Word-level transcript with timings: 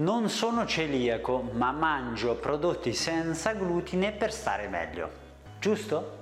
Non 0.00 0.30
sono 0.30 0.64
celiaco, 0.64 1.42
ma 1.52 1.72
mangio 1.72 2.34
prodotti 2.36 2.94
senza 2.94 3.52
glutine 3.52 4.12
per 4.12 4.32
stare 4.32 4.66
meglio. 4.66 5.10
Giusto? 5.58 6.16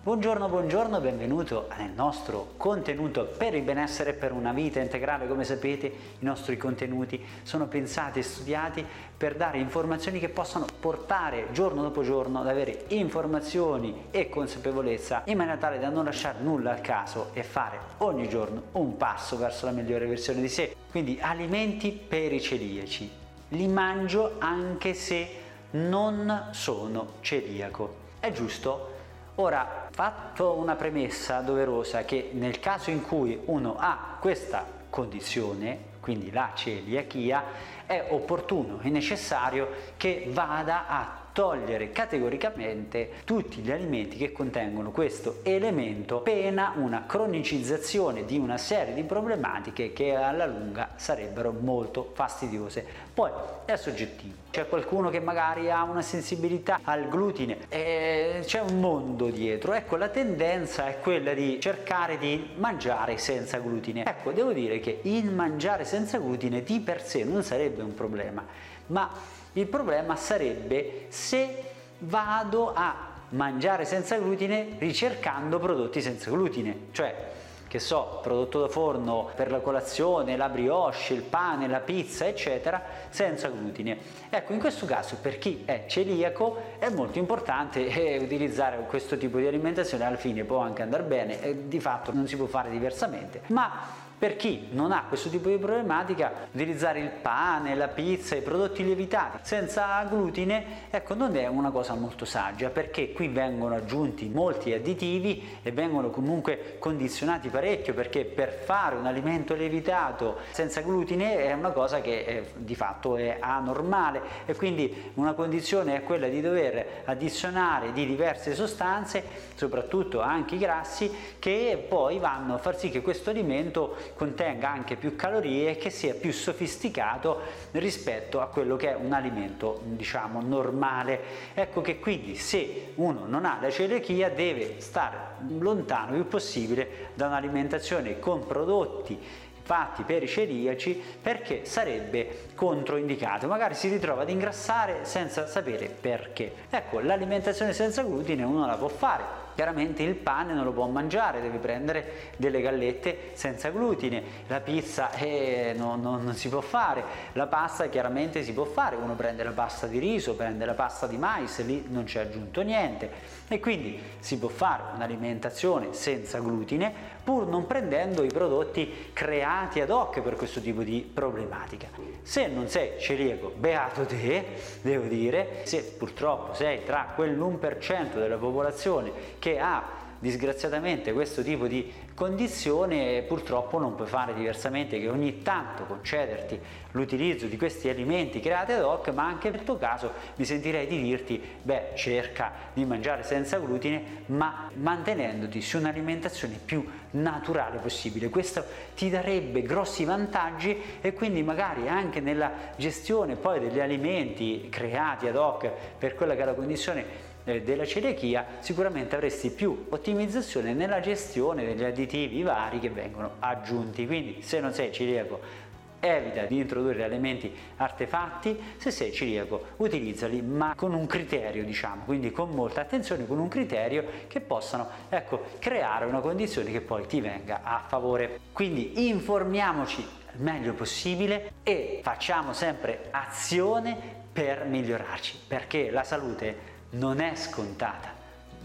Buongiorno, 0.00 0.48
buongiorno, 0.48 1.00
benvenuto 1.00 1.68
nel 1.76 1.90
nostro 1.90 2.52
contenuto 2.56 3.24
per 3.36 3.54
il 3.54 3.62
benessere 3.62 4.12
per 4.12 4.30
una 4.32 4.52
vita 4.52 4.78
integrale. 4.78 5.26
Come 5.26 5.42
sapete 5.42 5.86
i 5.86 6.24
nostri 6.24 6.56
contenuti 6.56 7.22
sono 7.42 7.66
pensati 7.66 8.20
e 8.20 8.22
studiati 8.22 8.86
per 9.16 9.34
dare 9.34 9.58
informazioni 9.58 10.20
che 10.20 10.28
possano 10.28 10.66
portare 10.78 11.48
giorno 11.50 11.82
dopo 11.82 12.04
giorno 12.04 12.38
ad 12.40 12.46
avere 12.46 12.84
informazioni 12.88 14.04
e 14.12 14.28
consapevolezza 14.28 15.22
in 15.24 15.36
maniera 15.36 15.58
tale 15.58 15.80
da 15.80 15.88
non 15.88 16.04
lasciare 16.04 16.38
nulla 16.40 16.70
al 16.70 16.80
caso 16.80 17.30
e 17.32 17.42
fare 17.42 17.78
ogni 17.98 18.28
giorno 18.28 18.62
un 18.72 18.96
passo 18.96 19.36
verso 19.36 19.66
la 19.66 19.72
migliore 19.72 20.06
versione 20.06 20.40
di 20.40 20.48
sé. 20.48 20.76
Quindi 20.90 21.18
alimenti 21.20 21.90
per 21.90 22.32
i 22.32 22.40
celiaci. 22.40 23.10
Li 23.48 23.66
mangio 23.66 24.36
anche 24.38 24.94
se 24.94 25.28
non 25.70 26.50
sono 26.52 27.14
celiaco. 27.20 28.06
È 28.20 28.30
giusto? 28.30 28.97
Ora, 29.40 29.86
fatto 29.92 30.54
una 30.54 30.74
premessa 30.74 31.42
doverosa 31.42 32.02
che 32.04 32.30
nel 32.32 32.58
caso 32.58 32.90
in 32.90 33.02
cui 33.02 33.40
uno 33.44 33.76
ha 33.78 34.16
questa 34.18 34.66
condizione, 34.90 35.78
quindi 36.00 36.32
la 36.32 36.50
celiachia, 36.54 37.44
è 37.86 38.08
opportuno 38.10 38.80
e 38.82 38.90
necessario 38.90 39.68
che 39.96 40.26
vada 40.30 40.88
a 40.88 41.26
togliere 41.38 41.92
categoricamente 41.92 43.10
tutti 43.24 43.60
gli 43.60 43.70
alimenti 43.70 44.16
che 44.16 44.32
contengono 44.32 44.90
questo 44.90 45.38
elemento 45.44 46.18
pena 46.18 46.72
una 46.74 47.04
cronicizzazione 47.06 48.24
di 48.24 48.36
una 48.38 48.58
serie 48.58 48.92
di 48.92 49.04
problematiche 49.04 49.92
che 49.92 50.16
alla 50.16 50.46
lunga 50.46 50.94
sarebbero 50.96 51.52
molto 51.52 52.10
fastidiose. 52.12 52.84
Poi 53.14 53.30
è 53.66 53.76
soggettivo, 53.76 54.34
c'è 54.50 54.66
qualcuno 54.66 55.10
che 55.10 55.20
magari 55.20 55.70
ha 55.70 55.84
una 55.84 56.02
sensibilità 56.02 56.80
al 56.82 57.08
glutine 57.08 57.58
e 57.68 58.40
c'è 58.44 58.60
un 58.60 58.80
mondo 58.80 59.28
dietro, 59.28 59.74
ecco 59.74 59.94
la 59.94 60.08
tendenza 60.08 60.88
è 60.88 60.98
quella 60.98 61.34
di 61.34 61.60
cercare 61.60 62.18
di 62.18 62.50
mangiare 62.56 63.16
senza 63.16 63.58
glutine. 63.58 64.04
Ecco, 64.04 64.32
devo 64.32 64.52
dire 64.52 64.80
che 64.80 64.98
il 65.02 65.30
mangiare 65.30 65.84
senza 65.84 66.18
glutine 66.18 66.64
di 66.64 66.80
per 66.80 67.00
sé 67.00 67.22
non 67.22 67.44
sarebbe 67.44 67.82
un 67.82 67.94
problema, 67.94 68.44
ma 68.86 69.36
il 69.58 69.66
problema 69.66 70.16
sarebbe 70.16 71.06
se 71.08 71.64
vado 71.98 72.72
a 72.74 73.06
mangiare 73.30 73.84
senza 73.84 74.16
glutine 74.16 74.76
ricercando 74.78 75.58
prodotti 75.58 76.00
senza 76.00 76.30
glutine, 76.30 76.86
cioè 76.92 77.36
che 77.68 77.80
so, 77.80 78.20
prodotto 78.22 78.60
da 78.60 78.68
forno 78.68 79.30
per 79.36 79.50
la 79.50 79.58
colazione, 79.58 80.38
la 80.38 80.48
brioche, 80.48 81.12
il 81.12 81.20
pane, 81.20 81.68
la 81.68 81.80
pizza, 81.80 82.26
eccetera, 82.26 82.82
senza 83.10 83.48
glutine. 83.48 83.98
Ecco, 84.30 84.54
in 84.54 84.58
questo 84.58 84.86
caso 84.86 85.18
per 85.20 85.36
chi 85.36 85.64
è 85.66 85.84
celiaco 85.86 86.76
è 86.78 86.88
molto 86.88 87.18
importante 87.18 87.86
eh, 87.86 88.16
utilizzare 88.16 88.78
questo 88.88 89.18
tipo 89.18 89.36
di 89.36 89.46
alimentazione, 89.46 90.04
alla 90.04 90.16
fine 90.16 90.44
può 90.44 90.58
anche 90.58 90.80
andare 90.80 91.02
bene, 91.02 91.42
e 91.42 91.68
di 91.68 91.78
fatto 91.78 92.10
non 92.10 92.26
si 92.26 92.36
può 92.36 92.46
fare 92.46 92.70
diversamente, 92.70 93.42
ma 93.48 94.06
per 94.18 94.36
chi 94.36 94.68
non 94.72 94.90
ha 94.90 95.04
questo 95.06 95.28
tipo 95.28 95.48
di 95.48 95.58
problematica, 95.58 96.32
utilizzare 96.52 96.98
il 96.98 97.10
pane, 97.10 97.74
la 97.76 97.88
pizza, 97.88 98.34
i 98.34 98.42
prodotti 98.42 98.84
lievitati 98.84 99.38
senza 99.42 100.02
glutine, 100.04 100.88
ecco, 100.90 101.14
non 101.14 101.36
è 101.36 101.46
una 101.46 101.70
cosa 101.70 101.94
molto 101.94 102.24
saggia 102.24 102.70
perché 102.70 103.12
qui 103.12 103.28
vengono 103.28 103.76
aggiunti 103.76 104.28
molti 104.28 104.72
additivi 104.72 105.58
e 105.62 105.70
vengono 105.70 106.10
comunque 106.10 106.76
condizionati 106.78 107.48
parecchio 107.48 107.94
perché 107.94 108.24
per 108.24 108.50
fare 108.64 108.96
un 108.96 109.06
alimento 109.06 109.54
lievitato 109.54 110.38
senza 110.50 110.80
glutine 110.80 111.44
è 111.44 111.52
una 111.52 111.70
cosa 111.70 112.00
che 112.00 112.24
è, 112.24 112.42
di 112.56 112.74
fatto 112.74 113.16
è 113.16 113.36
anormale 113.38 114.20
e 114.46 114.54
quindi 114.56 115.12
una 115.14 115.34
condizione 115.34 115.94
è 115.94 116.02
quella 116.02 116.28
di 116.28 116.40
dover 116.40 117.02
addizionare 117.04 117.92
di 117.92 118.06
diverse 118.06 118.54
sostanze, 118.54 119.22
soprattutto 119.54 120.20
anche 120.20 120.56
i 120.56 120.58
grassi, 120.58 121.10
che 121.38 121.84
poi 121.88 122.18
vanno 122.18 122.54
a 122.54 122.58
far 122.58 122.76
sì 122.76 122.90
che 122.90 123.00
questo 123.00 123.30
alimento 123.30 123.96
contenga 124.14 124.70
anche 124.70 124.96
più 124.96 125.16
calorie 125.16 125.70
e 125.70 125.76
che 125.76 125.90
sia 125.90 126.14
più 126.14 126.32
sofisticato 126.32 127.40
rispetto 127.72 128.40
a 128.40 128.46
quello 128.46 128.76
che 128.76 128.90
è 128.90 128.94
un 128.94 129.12
alimento 129.12 129.80
diciamo 129.84 130.40
normale. 130.40 131.20
Ecco 131.54 131.80
che 131.80 131.98
quindi 131.98 132.36
se 132.36 132.92
uno 132.96 133.26
non 133.26 133.44
ha 133.44 133.58
la 133.60 133.70
celiachia 133.70 134.30
deve 134.30 134.80
stare 134.80 135.16
lontano 135.58 136.10
il 136.16 136.22
più 136.22 136.28
possibile 136.28 137.10
da 137.14 137.26
un'alimentazione 137.26 138.18
con 138.18 138.46
prodotti 138.46 139.46
fatti 139.68 140.02
per 140.02 140.22
i 140.22 140.28
celiaci 140.28 140.98
perché 141.20 141.66
sarebbe 141.66 142.46
controindicato. 142.54 143.46
Magari 143.46 143.74
si 143.74 143.88
ritrova 143.88 144.22
ad 144.22 144.30
ingrassare 144.30 145.00
senza 145.02 145.46
sapere 145.46 145.88
perché. 145.88 146.50
Ecco, 146.70 147.00
l'alimentazione 147.00 147.74
senza 147.74 148.02
glutine 148.02 148.44
uno 148.44 148.64
la 148.64 148.76
può 148.76 148.88
fare, 148.88 149.24
Chiaramente 149.58 150.04
il 150.04 150.14
pane 150.14 150.54
non 150.54 150.62
lo 150.62 150.70
può 150.70 150.86
mangiare, 150.86 151.40
deve 151.40 151.58
prendere 151.58 152.30
delle 152.36 152.60
gallette 152.60 153.32
senza 153.32 153.70
glutine, 153.70 154.22
la 154.46 154.60
pizza 154.60 155.10
eh, 155.10 155.74
no, 155.76 155.96
no, 155.96 156.16
non 156.16 156.34
si 156.34 156.48
può 156.48 156.60
fare, 156.60 157.02
la 157.32 157.48
pasta 157.48 157.88
chiaramente 157.88 158.44
si 158.44 158.52
può 158.52 158.62
fare, 158.62 158.94
uno 158.94 159.16
prende 159.16 159.42
la 159.42 159.50
pasta 159.50 159.88
di 159.88 159.98
riso, 159.98 160.36
prende 160.36 160.64
la 160.64 160.74
pasta 160.74 161.08
di 161.08 161.16
mais, 161.16 161.60
lì 161.64 161.86
non 161.88 162.04
c'è 162.04 162.20
aggiunto 162.20 162.62
niente. 162.62 163.10
E 163.48 163.58
quindi 163.58 164.00
si 164.20 164.38
può 164.38 164.48
fare 164.48 164.94
un'alimentazione 164.94 165.92
senza 165.92 166.38
glutine 166.38 167.16
pur 167.28 167.46
non 167.46 167.66
prendendo 167.66 168.22
i 168.22 168.28
prodotti 168.28 169.10
creati 169.12 169.82
ad 169.82 169.90
hoc 169.90 170.22
per 170.22 170.34
questo 170.34 170.62
tipo 170.62 170.82
di 170.82 171.06
problematica. 171.12 171.88
Se 172.22 172.46
non 172.46 172.68
sei 172.68 172.98
celiaco, 172.98 173.52
beato 173.54 174.06
te, 174.06 174.46
devo 174.80 175.06
dire, 175.08 175.60
se 175.64 175.82
purtroppo 175.82 176.54
sei 176.54 176.84
tra 176.84 177.12
quell'1% 177.14 178.14
della 178.14 178.38
popolazione 178.38 179.12
che 179.38 179.58
ha 179.58 180.06
disgraziatamente 180.18 181.12
questo 181.12 181.42
tipo 181.42 181.66
di 181.66 181.92
condizione 182.14 183.22
purtroppo 183.22 183.78
non 183.78 183.94
puoi 183.94 184.08
fare 184.08 184.34
diversamente 184.34 184.98
che 184.98 185.08
ogni 185.08 185.42
tanto 185.42 185.84
concederti 185.84 186.58
l'utilizzo 186.92 187.46
di 187.46 187.56
questi 187.56 187.88
alimenti 187.88 188.40
creati 188.40 188.72
ad 188.72 188.82
hoc 188.82 189.08
ma 189.10 189.26
anche 189.26 189.50
nel 189.50 189.62
tuo 189.62 189.76
caso 189.76 190.12
mi 190.36 190.44
sentirei 190.44 190.86
di 190.86 191.00
dirti 191.00 191.40
beh 191.62 191.92
cerca 191.94 192.52
di 192.72 192.84
mangiare 192.84 193.22
senza 193.22 193.58
glutine 193.58 194.24
ma 194.26 194.68
mantenendoti 194.74 195.60
su 195.60 195.78
un'alimentazione 195.78 196.58
più 196.64 196.84
naturale 197.10 197.78
possibile. 197.78 198.28
Questo 198.28 198.64
ti 198.94 199.08
darebbe 199.08 199.62
grossi 199.62 200.04
vantaggi 200.04 200.76
e 201.00 201.12
quindi 201.12 201.42
magari 201.42 201.88
anche 201.88 202.20
nella 202.20 202.52
gestione 202.76 203.36
poi 203.36 203.60
degli 203.60 203.80
alimenti 203.80 204.68
creati 204.70 205.26
ad 205.28 205.36
hoc 205.36 205.70
per 205.98 206.14
quella 206.14 206.34
che 206.34 206.42
è 206.42 206.44
la 206.44 206.54
condizione 206.54 207.27
eh, 207.48 207.62
della 207.62 207.84
celiachia 207.84 208.46
sicuramente 208.60 209.14
avresti 209.14 209.50
più 209.50 209.86
ottimizzazione 209.88 210.74
nella 210.74 211.00
gestione 211.00 211.64
degli 211.64 211.84
additivi 211.84 212.42
vari 212.42 212.78
che 212.78 212.90
vengono 212.90 213.32
aggiunti. 213.38 214.06
Quindi 214.06 214.42
se 214.42 214.60
non 214.60 214.72
sei 214.72 214.92
celiaco 214.92 215.66
evita 216.00 216.42
di 216.44 216.58
introdurre 216.58 217.04
elementi 217.04 217.52
artefatti, 217.76 218.58
se 218.76 218.90
sei 218.90 219.12
celiaco 219.12 219.64
utilizzali 219.78 220.40
ma 220.42 220.74
con 220.76 220.94
un 220.94 221.06
criterio 221.06 221.64
diciamo, 221.64 222.04
quindi 222.04 222.30
con 222.30 222.50
molta 222.50 222.80
attenzione, 222.80 223.26
con 223.26 223.38
un 223.38 223.48
criterio 223.48 224.04
che 224.28 224.40
possano 224.40 224.88
ecco, 225.08 225.44
creare 225.58 226.04
una 226.04 226.20
condizione 226.20 226.70
che 226.70 226.80
poi 226.80 227.06
ti 227.06 227.20
venga 227.20 227.60
a 227.62 227.82
favore. 227.86 228.40
Quindi 228.52 229.08
informiamoci 229.08 230.00
il 230.00 230.40
meglio 230.42 230.74
possibile 230.74 231.52
e 231.62 232.00
facciamo 232.02 232.52
sempre 232.52 233.08
azione 233.10 233.96
per 234.32 234.64
migliorarci 234.66 235.40
perché 235.48 235.90
la 235.90 236.04
salute 236.04 236.76
non 236.90 237.20
è 237.20 237.34
scontata, 237.34 238.10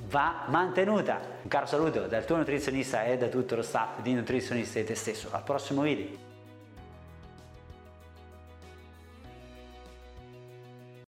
va 0.07 0.45
mantenuta. 0.47 1.19
Un 1.41 1.49
caro 1.49 1.65
saluto 1.65 2.07
dal 2.07 2.25
tuo 2.25 2.37
nutrizionista 2.37 3.03
e 3.03 3.17
da 3.17 3.27
tutto 3.27 3.55
lo 3.55 3.61
staff 3.61 4.01
di 4.01 4.13
Nutrizionista 4.13 4.79
e 4.79 4.83
te 4.83 4.95
stesso. 4.95 5.29
Al 5.31 5.43
prossimo 5.43 5.81
video. 5.81 6.32